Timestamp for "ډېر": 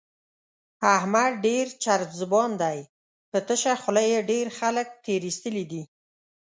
1.45-1.65, 4.31-4.45